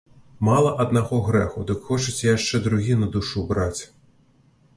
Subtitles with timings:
[0.47, 3.81] Мала аднаго грэху, дык хочаце яшчэ другі на душу браць!